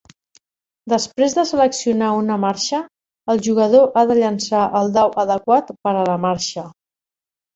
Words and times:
Després 0.93 1.33
de 1.39 1.43
seleccionar 1.49 2.07
una 2.21 2.37
marxa, 2.45 2.79
el 3.33 3.43
jugador 3.49 3.85
ha 4.01 4.03
de 4.13 4.17
llançar 4.23 4.61
el 4.79 4.89
dau 4.95 5.13
adequat 5.25 5.69
per 5.89 5.93
a 5.93 6.03
la 6.11 6.17
marxa. 6.25 6.65